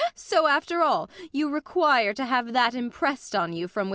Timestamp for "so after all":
0.15-1.11